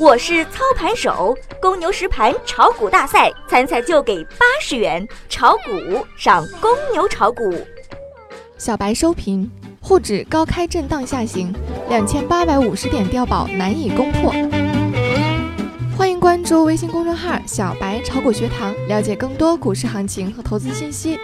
[0.00, 7.54] 我是操盘手，公牛实盘炒股大赛参赛就给八十元，炒股上公牛炒股。
[8.56, 11.52] 小白收评：沪指高开震荡下行，
[11.90, 14.32] 两千八百五十点碉堡难以攻破。
[15.98, 21.20] 欢迎关注微信公众号“小白炒股学堂”，了解更多股市行情和投资信息。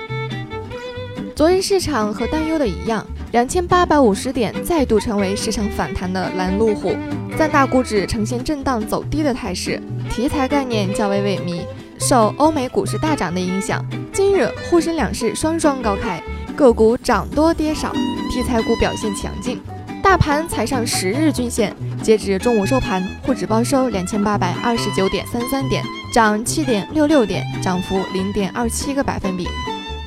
[1.35, 6.97] 昨日市场和担忧的一样，两千八百五十点再度成为市场反弹的拦路虎，
[7.37, 11.61] 三大股指呈现震荡走低的态势，题材概念较为萎靡。
[11.99, 16.23] 受欧美股市大涨的影响，今日沪深两市双双高开，
[16.55, 17.93] 个股涨多跌少，
[18.31, 19.61] 题材股表现强劲。
[20.03, 29.49] 大盘踩上十日均线，截止中午收盘，沪指报收两千八百二十九点三三点，涨七点六六点，涨幅零点二七个百分比。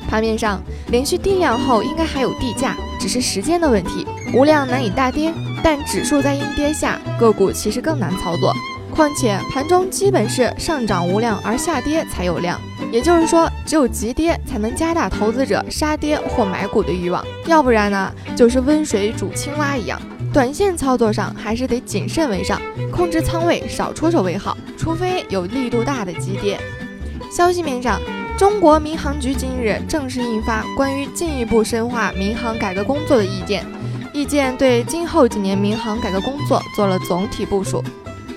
[0.08, 4.06] 盘面上连续低量后，应该还有地价，只是时间的问题。
[4.32, 5.32] 无量难以大跌，
[5.64, 8.54] 但指数在阴跌下，个股其实更难操作。
[8.94, 12.60] 况且盘中基本是上涨无量，而下跌才有量。
[12.92, 20.00] 也就是说，只有急跌才能加大投资者杀跌或买股的欲望，要不然呢，就是温水煮青蛙一样。
[20.32, 22.60] 短线操作上还是得谨慎为上，
[22.92, 26.60] 控制仓位，少出手为好，除非有力度大的急跌。
[27.32, 28.00] 消息面上。
[28.40, 33.66] 中国民航局近日正式印发关于进一步深化民航改革工作的意见，
[34.14, 37.84] 意见对今后几年民航改革工作做了总体部署。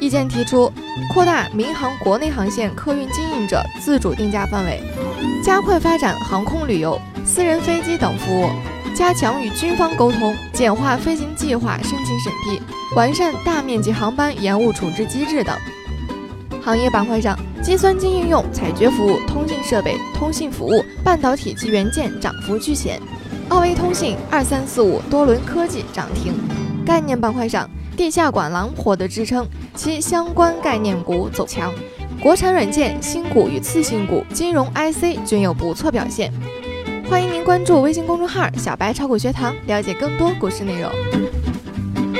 [0.01, 0.69] 意见提出，
[1.13, 4.83] 扩大民航国内航线客运经营者自主定价范围，
[5.41, 8.49] 加快发展航空旅游、私人飞机等服务，
[8.93, 12.61] 加强与军方沟通，简化飞行计划申请审批，
[12.93, 15.55] 完善大面积航班延误处置机制等。
[16.61, 22.99] 行业板块上，计算机应用、采掘服务、通信设备、通信服务、半导体及元件涨幅居前。
[23.47, 26.33] 奥威通信、二三四五、多伦科技涨停。
[26.85, 31.73] 概念板块上，地下管廊获得支撑，其相关概念股走强。
[32.21, 36.33] 国产软件、新股与次新股、金融 IC 均有不错表现。
[37.09, 40.91] 欢迎您关注微信公众号“小白炒股学堂”，了解更多股市内容。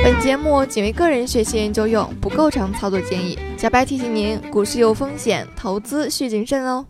[0.01, 3.37] 本节目仅为个人学习研究用，不构成操作建议。
[3.57, 6.85] 小白提醒您，股市有风险，投资需谨慎哦。